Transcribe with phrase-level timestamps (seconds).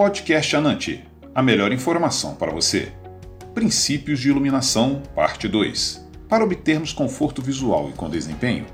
[0.00, 2.90] Podcast Anante, a melhor informação para você.
[3.52, 6.08] Princípios de iluminação, parte 2.
[6.26, 8.64] Para obtermos conforto visual e com desempenho,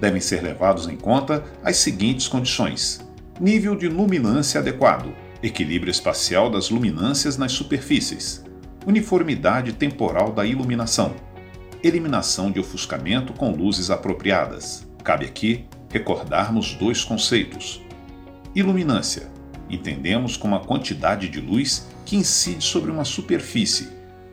[0.00, 3.04] devem ser levados em conta as seguintes condições:
[3.40, 5.12] nível de luminância adequado,
[5.42, 8.44] equilíbrio espacial das luminâncias nas superfícies,
[8.86, 11.16] uniformidade temporal da iluminação,
[11.82, 14.86] eliminação de ofuscamento com luzes apropriadas.
[15.02, 17.82] Cabe aqui recordarmos dois conceitos.
[18.54, 19.34] Iluminância.
[19.68, 23.88] Entendemos como a quantidade de luz que incide sobre uma superfície.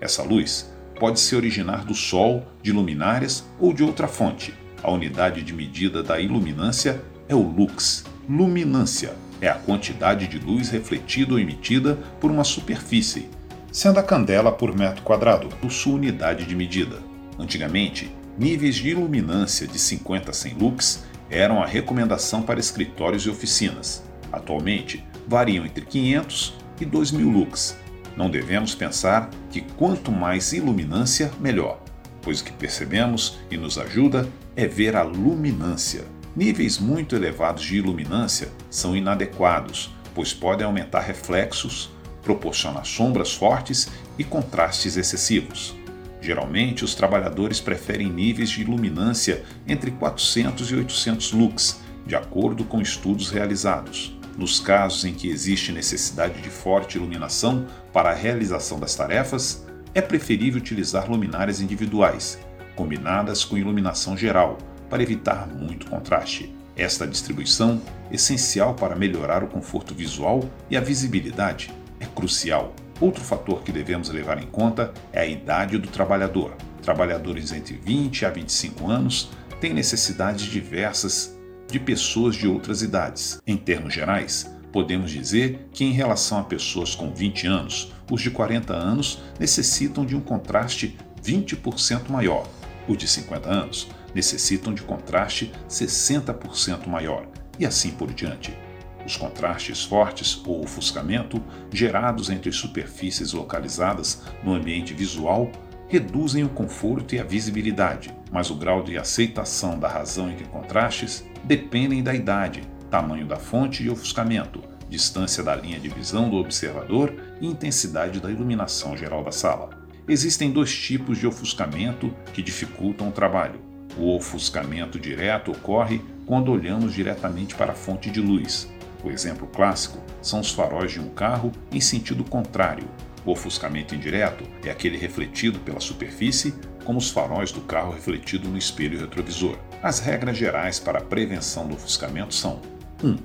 [0.00, 4.54] Essa luz pode se originar do Sol, de luminárias ou de outra fonte.
[4.82, 8.04] A unidade de medida da iluminância é o lux.
[8.28, 13.28] Luminância é a quantidade de luz refletida ou emitida por uma superfície,
[13.70, 16.98] sendo a candela por metro quadrado sua unidade de medida.
[17.38, 23.30] Antigamente, níveis de iluminância de 50 a 100 lux eram a recomendação para escritórios e
[23.30, 24.02] oficinas.
[24.36, 27.76] Atualmente, variam entre 500 e 2000 lux.
[28.14, 31.82] Não devemos pensar que quanto mais iluminância, melhor,
[32.20, 36.04] pois o que percebemos e nos ajuda é ver a luminância.
[36.36, 41.90] Níveis muito elevados de iluminância são inadequados, pois podem aumentar reflexos,
[42.22, 45.74] proporcionar sombras fortes e contrastes excessivos.
[46.20, 52.80] Geralmente, os trabalhadores preferem níveis de iluminância entre 400 e 800 lux, de acordo com
[52.80, 54.15] estudos realizados.
[54.36, 60.00] Nos casos em que existe necessidade de forte iluminação para a realização das tarefas, é
[60.00, 62.38] preferível utilizar luminárias individuais,
[62.74, 64.58] combinadas com iluminação geral,
[64.90, 66.54] para evitar muito contraste.
[66.76, 67.80] Esta distribuição,
[68.12, 74.08] essencial para melhorar o conforto visual e a visibilidade, é crucial Outro fator que devemos
[74.08, 76.56] levar em conta é a idade do trabalhador.
[76.82, 81.35] Trabalhadores entre 20 a 25 anos têm necessidades diversas
[81.68, 83.40] de pessoas de outras idades.
[83.46, 88.30] Em termos gerais, podemos dizer que, em relação a pessoas com 20 anos, os de
[88.30, 92.46] 40 anos necessitam de um contraste 20% maior.
[92.88, 97.26] Os de 50 anos necessitam de contraste 60% maior,
[97.58, 98.56] e assim por diante.
[99.04, 101.42] Os contrastes fortes ou ofuscamento
[101.72, 105.50] gerados entre superfícies localizadas no ambiente visual
[105.88, 111.24] reduzem o conforto e a visibilidade, mas o grau de aceitação da razão entre contrastes
[111.44, 117.14] dependem da idade, tamanho da fonte e ofuscamento, distância da linha de visão do observador
[117.40, 119.70] e intensidade da iluminação geral da sala.
[120.08, 123.60] Existem dois tipos de ofuscamento que dificultam o trabalho.
[123.98, 128.68] O ofuscamento direto ocorre quando olhamos diretamente para a fonte de luz,
[129.06, 132.88] o exemplo clássico são os faróis de um carro em sentido contrário.
[133.26, 136.54] O ofuscamento indireto é aquele refletido pela superfície,
[136.84, 139.58] como os faróis do carro refletido no espelho retrovisor.
[139.82, 142.62] As regras gerais para a prevenção do ofuscamento são:
[143.02, 143.08] 1.
[143.08, 143.18] Um,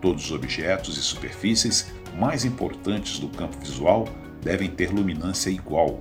[0.00, 4.08] todos os objetos e superfícies mais importantes do campo visual
[4.40, 6.00] devem ter luminância igual.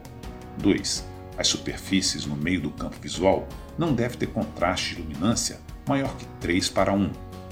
[0.60, 1.04] 2.
[1.36, 6.28] As superfícies no meio do campo visual não devem ter contraste de luminância maior que
[6.40, 7.10] 3 para 1.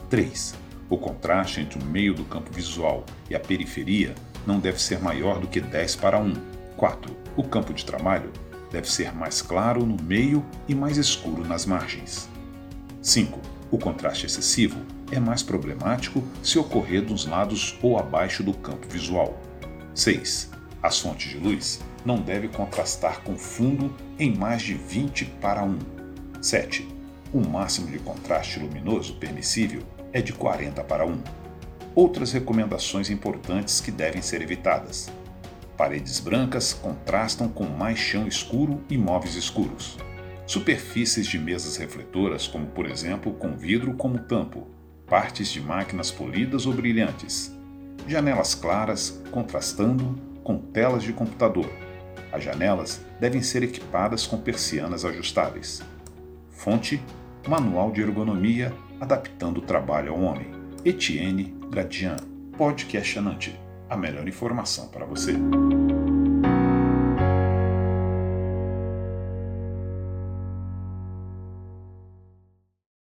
[0.07, 0.53] 3.
[0.87, 4.13] O contraste entre o meio do campo visual e a periferia
[4.49, 6.33] não deve ser maior do que 10 para 1.
[6.75, 7.15] 4.
[7.37, 8.31] O campo de trabalho
[8.71, 12.27] deve ser mais claro no meio e mais escuro nas margens.
[12.99, 13.39] 5.
[13.69, 14.79] O contraste excessivo
[15.11, 19.39] é mais problemático se ocorrer dos lados ou abaixo do campo visual.
[19.93, 20.49] 6.
[20.81, 25.77] As fontes de luz não devem contrastar com fundo em mais de 20 para 1.
[26.41, 26.87] 7.
[27.31, 31.21] O máximo de contraste luminoso permissível é de 40 para 1.
[31.95, 35.09] Outras recomendações importantes que devem ser evitadas.
[35.75, 39.97] Paredes brancas contrastam com mais chão escuro e móveis escuros.
[40.45, 44.67] Superfícies de mesas refletoras, como por exemplo com vidro como tampo,
[45.07, 47.51] partes de máquinas polidas ou brilhantes,
[48.07, 51.69] janelas claras contrastando com telas de computador.
[52.31, 55.81] As janelas devem ser equipadas com persianas ajustáveis.
[56.51, 57.01] Fonte:
[57.47, 60.58] Manual de Ergonomia adaptando o trabalho ao homem.
[60.85, 62.15] Etienne Gradian,
[62.57, 63.59] Podcast Anante,
[63.89, 65.33] a melhor informação para você.